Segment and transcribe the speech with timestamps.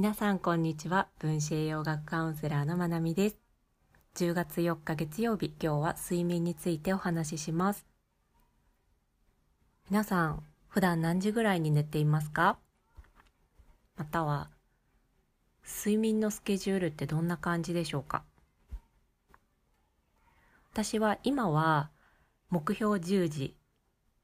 [0.00, 1.08] 皆さんこんにちは。
[1.18, 3.36] 分子栄養学カウンセラーのまなみです。
[4.14, 7.84] 10月4日月曜日今日は睡眠についてお話しします。
[9.90, 12.56] 皆さん普段何時ぐらいに寝ていますか？
[13.98, 14.48] または
[15.66, 18.22] 睡眠のスケジュールってどんな感じでしょうか？
[20.72, 21.90] 私は今は
[22.48, 23.54] 目標10時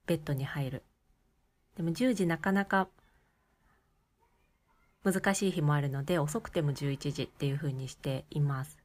[0.07, 0.85] ベッドに入る。
[1.77, 2.89] でも10時なかなか
[5.07, 8.77] 難しい日もあるので遅くても11時っていう風にしています。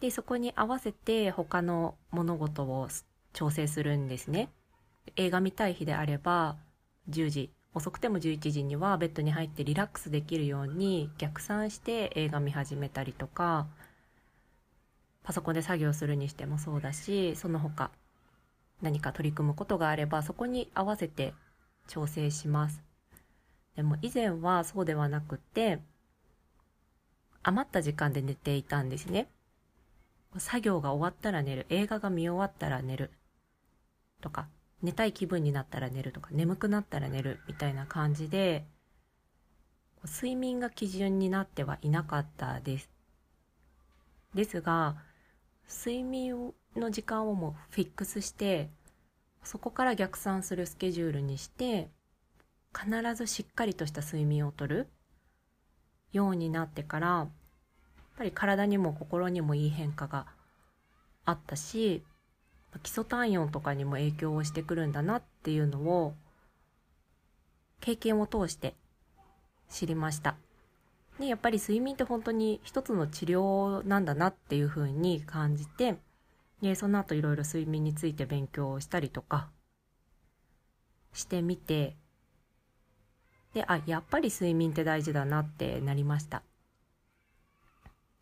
[0.00, 2.88] で、そこに合わせて他の物事を
[3.32, 4.48] 調整するんですね。
[5.14, 6.56] 映画見たい日であれば
[7.08, 13.68] 10時、遅くても11時にはベッドに入ってリラックスできるように逆算して映画見始めたりとか、
[15.22, 17.92] パソコンで作業するにしてもそうだし、その他
[18.82, 21.34] 何か取り組むことがあればそこに合わせて
[21.86, 22.85] 調整します。
[23.76, 25.80] でも以前はそうではなくて、
[27.42, 29.28] 余った時間で寝ていたんですね。
[30.38, 31.66] 作業が終わったら寝る。
[31.68, 33.10] 映画が見終わったら寝る。
[34.20, 34.48] とか、
[34.82, 38.64] 寝たい気分になったら寝るとか、眠くなったら寝るみたいな感じで、
[40.04, 42.90] 睡眠が基準になってはいなかったです。
[44.34, 44.96] ですが、
[45.68, 48.70] 睡眠の時間をもうフィックスして、
[49.42, 51.90] そこから逆算するスケジュールにして、
[52.76, 54.88] 必ずしっかりとした睡眠をとる
[56.12, 57.28] ようになってからやっ
[58.18, 60.26] ぱり体にも心にもいい変化が
[61.24, 62.02] あったし
[62.82, 66.14] 基礎体温とかにも影響をしてくるんだなっていうのを
[67.80, 68.74] 経験を通して
[69.68, 70.36] 知りました。
[71.18, 75.96] で、やっぱり睡眠って本当に一つの治療なんだなっていうふうに感じて、
[76.62, 79.48] で、その後いろいろ睡眠について勉強をしたりとか
[81.12, 81.96] してみて、
[83.56, 86.42] で、あ、やっぱり睡眠って大事だなってなりました。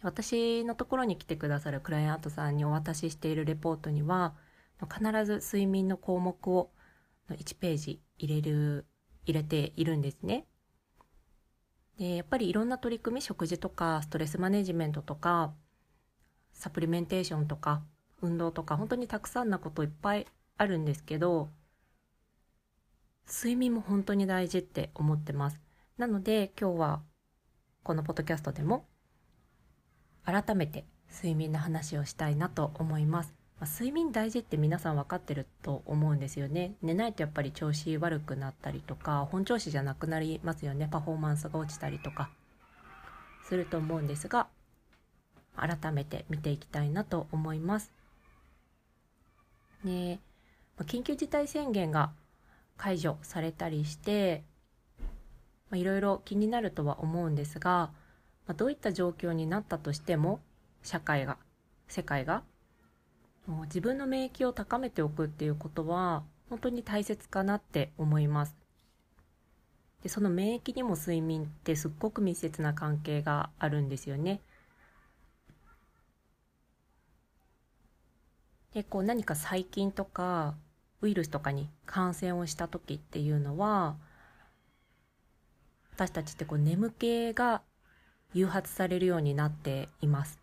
[0.00, 4.37] 私のところに来てくださるクライアントさんにお渡ししているレポートには、
[4.81, 6.71] 必ず睡眠の項目を
[7.31, 8.87] 1ページ入れる、
[9.27, 10.47] 入れているんですね。
[11.99, 15.53] で、やっぱりいろんな取り組み、食事とか、ストレスマネジメントとか、
[16.53, 17.83] サプリメンテーションとか、
[18.22, 20.28] 運動とか、本当にたくさんなこといっぱい
[20.59, 21.49] あるんですけど、
[23.27, 25.61] 睡眠も本当に大事って思ってます。
[25.99, 27.03] なので今日は
[27.83, 28.85] このポッドキャストでも
[30.25, 33.34] 改めて睡眠の話をしたいなと思います。
[33.61, 36.75] まあ、睡眠大事って皆さん分かってると思うんですよね。
[36.83, 40.89] 寝ないとやっぱり調子悪くなったりとか、本調子じゃなくなりますよね。
[40.91, 42.31] パフォーマンスが落ちたりとか
[43.45, 44.49] すると思うんですが、
[45.57, 47.93] 改めて見ていきたいなと思います。
[49.84, 50.21] ね
[50.77, 52.11] まあ緊急事態宣言が
[52.77, 54.45] 解除されたりして
[55.73, 57.91] いろいろ気になるとは思うんですが、
[58.47, 60.41] まあ、どういった状況になったとしても
[60.83, 61.39] 社会が
[61.89, 62.43] 世界が
[63.65, 68.55] 自分の免疫を高めておくっていうことは本当に大切かなって思います。
[70.03, 74.41] でその免疫にも睡眠ってすっごく密接な関係があるんですよね。
[78.75, 80.55] でこう何か細菌とか
[81.04, 83.97] ウイルスとかに感染をした時っていうのは
[85.92, 87.60] 私たちってこう眠気が
[88.32, 90.41] 誘発されるようになっています。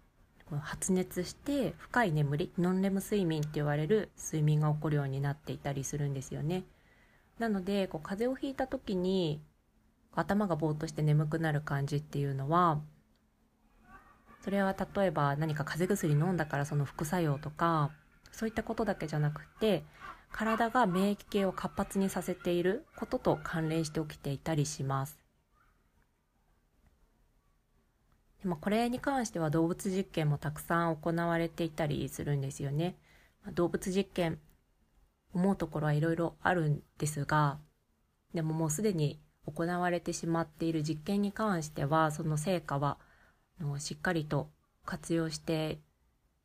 [0.62, 6.66] 発熱して深い眠りノンレム睡眠って言われる睡眠が起こるようになっていたりするんですよね。
[7.40, 9.42] なのでこう風邪をひいた時に
[10.14, 12.82] 頭がぼーっとして眠くなる感じっていうのは
[14.44, 17.92] それは例えば何か風邪薬飲んだからその副作用とか
[18.32, 19.84] そういったことだけじゃなくて
[20.32, 25.20] 体が免疫系を活発にさせていることと関連して起きていたりします。
[28.42, 32.96] でもこれに関しては動物実験もたくさん行われていたりするんですよね。
[33.54, 34.40] 動物実験
[35.34, 37.58] 思うところはいろいろあるんですが
[38.34, 42.98] でももうすでに行われてしまっている実験に関してはその成果は
[43.80, 44.50] しっかりと
[44.86, 45.80] 活用して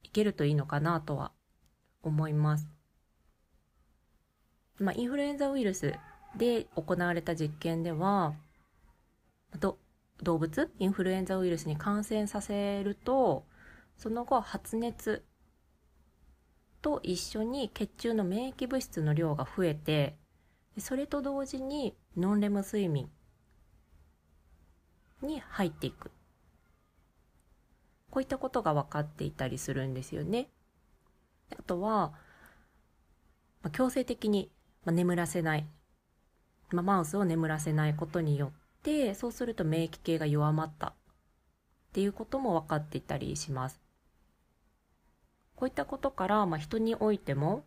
[0.02, 1.32] いけるといいのかなとは
[2.02, 2.75] 思います。
[4.78, 5.94] まあ、インフルエンザウイルス
[6.36, 8.34] で行われた実験では
[10.22, 10.70] 動物？
[10.78, 13.44] インフルエンザウイルスに感染させると
[13.96, 15.24] その後発熱
[16.82, 20.16] と一緒に血中の免疫物質の量が増えて
[20.78, 23.10] それと同時にノンレム睡眠
[25.22, 26.10] に入っていく
[28.10, 30.48] こういったことが分かっていたりするんですよね。
[31.58, 32.14] あとは、
[33.72, 34.50] 強制的に
[34.86, 35.66] まあ、眠らせない、
[36.70, 38.50] まあ、マウスを眠らせないことによっ
[38.86, 40.92] でそうすると免疫系が弱まったっ
[41.92, 43.80] ていうことも分かっていたりします
[45.56, 47.64] こういったことから、まあ、人においても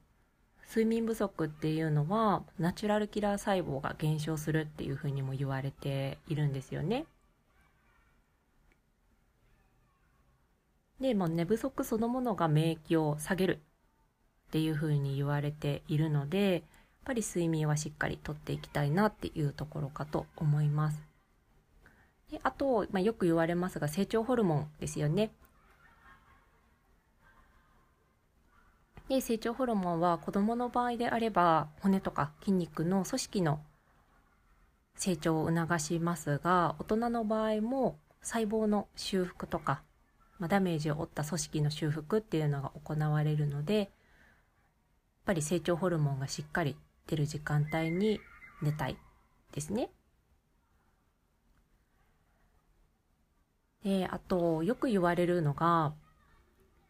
[0.70, 7.06] 睡眠不足っていうのはナチュラルキラー細胞が減少するっていうふうにも言われているんですよね。
[11.02, 13.60] で、まあ、寝不足そのものが免疫を下げる
[14.50, 16.64] っていうふうに言われているので
[17.10, 21.02] ぱり睡眠はしっかりとっていきたいなっていうところかと思います。
[22.30, 25.32] であと、まあ、よく言われますが成長ホルモンですよね。
[29.08, 33.60] で成長ホルモンは子どもの場合であれば骨とか筋肉の組織の
[34.94, 39.82] 成長を促しますが大人の場合も細胞の修復とか、
[40.38, 43.88] まあ、ダメージを負った組織の修復っていうのが行われるのでやっ
[45.26, 46.76] ぱり成長ホルモンがしっかり
[47.10, 48.22] 出る時間帯に
[48.62, 48.98] 寝たい
[49.52, 49.90] ですね。
[53.84, 55.94] であとよく言われるのが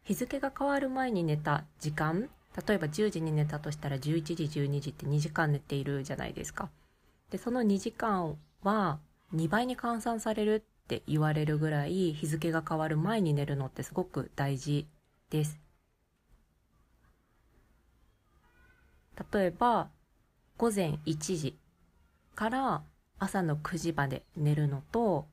[0.02, 2.28] 日付が変わる前に寝た時間。
[2.66, 4.00] 例えば10時に寝たとしたら11
[4.34, 6.68] 時12時って2時間寝ているじゃないですか。
[7.30, 8.98] でその2時間は
[9.32, 14.88] 2倍に換算されるって言われるぐらい日付が変わる前に寝るのってすごく大事
[15.30, 15.60] です。
[19.32, 19.90] 例えば
[20.60, 21.56] 午前1時
[22.34, 22.82] から
[23.18, 25.24] 朝の9時まで寝るのと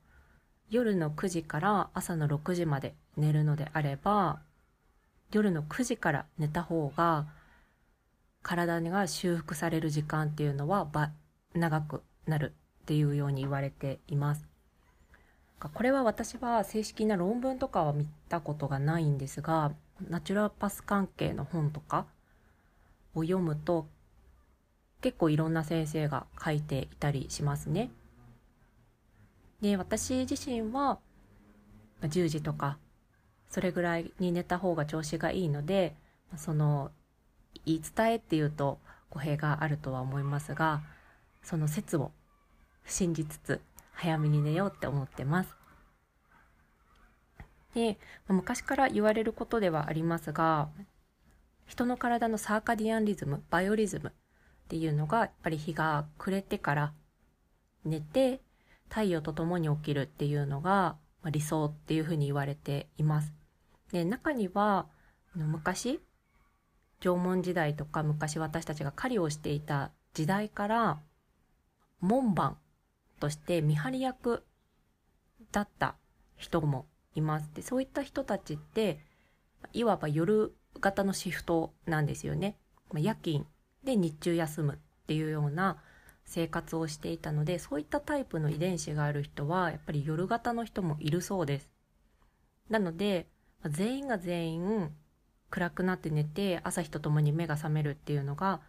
[0.69, 4.39] 夜の9時から朝の6時まで寝るのであれば
[5.33, 7.27] 夜の9時から寝た方が
[8.41, 10.87] 体が修復される時間っていうのは
[11.53, 12.53] 長くなる
[12.83, 14.47] っていうように言われています。
[15.59, 19.73] これは私は正式な論文とかは見たことがないんですが
[20.09, 22.05] ナチュラパス関係の本とか
[23.13, 23.87] を読むと
[25.01, 27.89] 結構いろんな先生が書いていたりしますね。
[29.61, 30.99] で私自身は
[32.01, 32.77] 10時とか
[33.49, 35.95] それぐらいに寝た方が調子がいいので
[36.35, 36.91] その
[37.65, 38.79] 言い伝えっていうと
[39.09, 40.81] 語弊があるとは思いますが
[41.41, 42.11] その説を
[42.85, 43.61] 信じつつ
[43.93, 45.55] 早めに寝ようって思ってます。
[47.73, 47.97] で
[48.27, 50.69] 昔から言われることではありますが
[51.67, 54.13] 人の体のサーカディアンリズムバイオリズム
[54.67, 56.93] っていうのがやっぱり日が暮れてから
[57.85, 58.41] 寝て
[58.89, 63.33] 太陽と共に起きるっていうのが理想っていうふうに言われています。
[63.93, 64.87] で中には
[65.33, 66.01] 昔
[66.99, 70.99] 縄文時代とか昔私たちが狩りをしていた時代から
[72.01, 72.57] 門番
[73.21, 74.43] として見張り役
[75.53, 75.95] だった
[76.35, 78.99] 人もいますでそういった人たちって
[79.71, 82.57] いわば夜型のシフトなんですよね。
[82.91, 83.45] まあ夜勤
[83.87, 85.77] で日中休むっていうような
[86.25, 91.69] 生活をしていたのでそういったタイプの遺伝子がある人はやっぱり夜型の人もいるそうです。
[92.69, 93.27] なので
[93.65, 94.91] 全員が全員
[95.49, 98.59] 暗くなって寝て朝日とともに目が覚めるっていうのが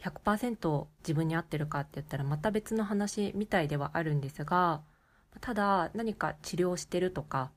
[0.00, 4.82] 100%自分に合ってるかって言ったらまた別の話みたいではあるんですが
[5.40, 7.50] ただ何か治療してるとか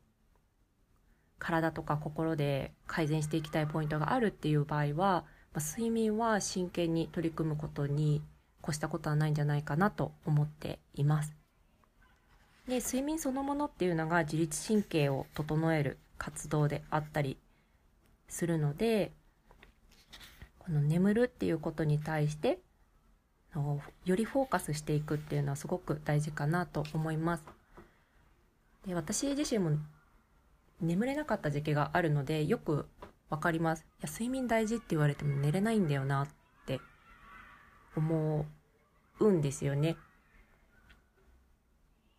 [1.38, 8.22] 体とか心で改善していきたいポイントがあるっていう場合はま睡眠は真剣に取り組むことに
[8.64, 11.34] 越したことはないんじゃないかなと思っています。
[12.68, 17.38] で睡眠そのものっていうのが自律神経を整える活動であったり
[18.30, 19.12] するので
[20.60, 22.60] この眠るっていうことに対して
[24.06, 27.44] よりフォーカスしていくっていうのはすごく大事かなと思います。
[28.88, 29.78] で私自身も
[30.82, 32.88] 眠れなかった時期があるのでよく
[33.34, 33.82] わかります。
[33.82, 36.28] いや睡眠大事って言われても寝れないんだよなっ
[36.68, 36.80] て
[37.98, 38.46] 思
[39.20, 39.98] うんですよね。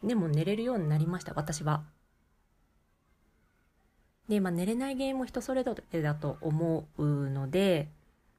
[0.02, 1.85] でも寝れるようになりました私は。
[4.28, 7.88] で、まあ、寝れない原因も人それぞれだと思うので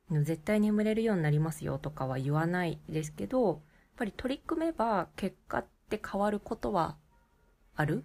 [0.09, 3.57] 絶対眠れるようになりますよとかは言わないですけどやっ
[3.95, 6.97] ぱり取り組めば結果って変わることは
[7.75, 8.03] ある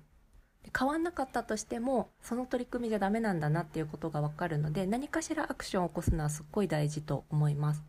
[0.77, 7.83] 変わんなかったとしてもその取り組みじゃダメなんだなっていうことが分かるので何かしらアクションを起こすのはすっごい大事と思います。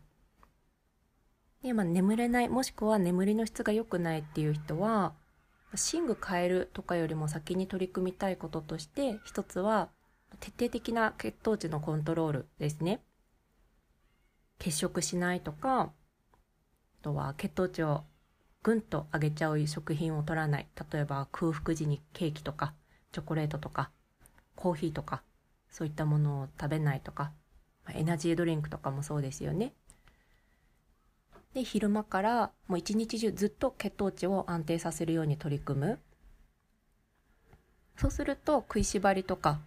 [1.62, 5.12] で、まあ、眠れないもしくは眠りの質が良くないっていう人は
[5.72, 9.88] 寝具変えるとかよりも先に取り組みたいこととして一つは
[10.40, 13.00] 徹底的な血糖値のコントロールですね。
[14.58, 15.92] 欠食しないとかあ
[17.02, 18.04] とは血糖値を
[18.62, 20.68] ぐんと上げちゃう食品を取らない。
[20.92, 22.74] 例えば空腹時にケーキとか
[23.10, 23.90] チョコレートとか
[24.54, 25.22] コーヒーとか
[25.70, 27.32] そういったものを食べないとか
[27.92, 29.72] エナジードリンクとかもそうですよね。
[31.54, 35.98] で昼間からもう一日中ずっと血糖値を安定させるように取り組む。
[37.96, 39.60] そうすると食いしばりとか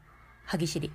[0.45, 0.91] 歯ぎしり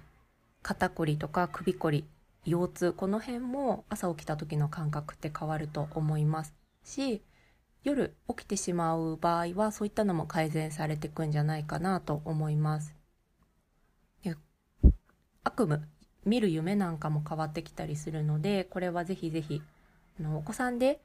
[0.63, 2.05] 肩こりとか首こり
[2.45, 6.55] 腰痛この辺も朝起きた時の感覚って変わると思います
[6.85, 7.23] し
[7.85, 12.95] 夜起きてしまう場合はそういったのも改善されていくんじゃないかなと思います
[15.43, 15.81] 悪夢
[16.25, 19.63] 見る夢なんかも変わってきたりするのでこれはぜひぜひ
[20.21, 21.01] のお子さんで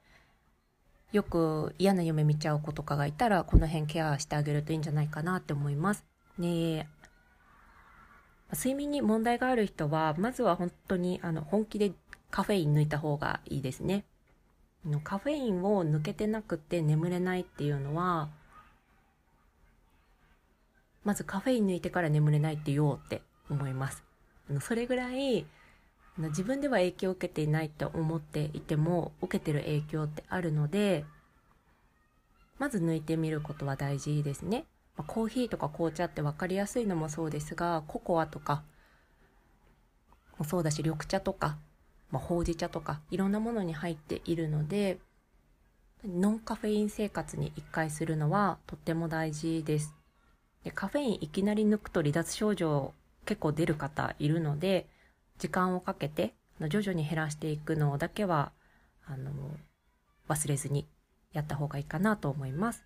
[1.12, 6.04] よく嫌な夢見ちゃう子とかがいたらこの辺ケアしてあげるといいんじゃないかなって思います。
[6.36, 6.88] ね
[8.52, 11.92] 睡眠に問題がある人はまずは本当にあの本気で
[12.30, 14.04] カフェイン抜いた方がいいですね。
[15.02, 18.28] カフェインを抜けてなくて眠れないっていうのは
[21.04, 24.04] まずカフェイン抜いてから眠れないって言おうって思います。
[24.60, 25.46] それぐらい
[26.18, 31.04] 自分では影響を受けていないと思っていても受けてる影響ってあるので
[32.58, 34.64] まず抜いてみることは大事ですね。
[35.06, 38.62] コーヒーとか紅茶って分かりやすいのもそうですがココアとか
[40.38, 41.58] もそうだし緑茶とか、
[42.10, 44.98] まあ、ほうじ茶とかいろんなものに入っているので
[46.04, 49.94] ノンカフェイン生活に一回するのはとっても大事です。
[50.62, 52.92] でカフェインいきなり抜くと離脱症状
[53.24, 54.86] 結構出る方いるので
[55.38, 58.52] 時間をかけて徐々に減らしていくのだけは
[59.06, 59.30] あの
[60.28, 60.86] 忘れずに
[61.32, 62.84] やった方がいいかなと思います。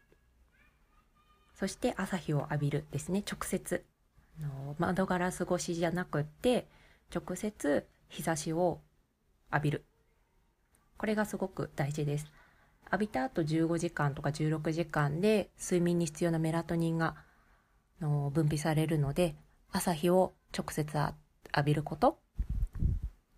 [1.55, 3.23] そして朝日を浴びるですね。
[3.27, 3.85] 直接。
[4.39, 6.67] あの窓ガラス越しじゃなくって
[7.15, 8.81] 直接日差しを
[9.53, 9.85] 浴びる。
[10.97, 12.27] これがすごく大事です。
[12.87, 17.15] 浴びた後15時間とか16時間で睡眠に必要なメラトニンが
[18.01, 19.37] の分泌されるので
[19.71, 21.15] 朝日を直接浴
[21.65, 22.19] びること。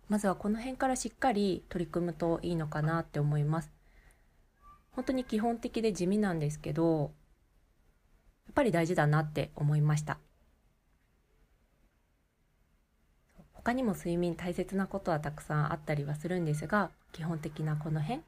[0.09, 3.71] まずはこの辺からしっかり取り組むといいのかなって思います。
[4.91, 7.13] 本当に基本的で地味なんですけど
[8.45, 10.19] やっぱり大事だなって思いました。
[13.63, 18.21] 他にも睡眠大切なことはたくさんあったりはするんですが基本的なこの辺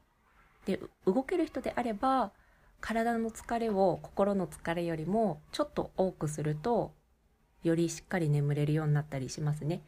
[0.64, 2.32] で動ける人であれば
[2.80, 6.92] 体の疲れを心の疲れよりもちょっと多くすると
[7.62, 9.82] よりしっかり眠れるようになったりしますね。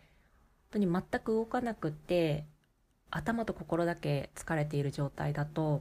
[0.73, 2.45] 本当に全く動かなくって
[3.11, 5.81] 頭と心だけ疲れている状態だと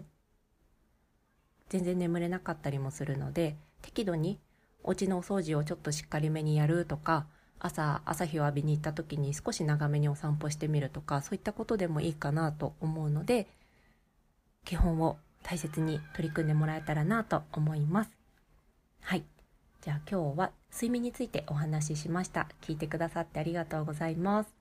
[1.69, 4.39] 全然眠れなかったりもするので適度に
[4.83, 7.27] お家のお掃除をちょっとしっかりめにやるとか
[7.59, 13.47] 朝朝日を浴びに行った時に少し長めにお散歩してみるとかそういったことでもいいかなと思うので
[14.65, 18.11] 基本を大切に取り組んでもらえたらなと思います。
[19.01, 19.23] はい。
[19.81, 22.49] じゃあ今日は睡眠についてお話ししました。
[22.61, 24.56] 聞いてくださってありがとうございます。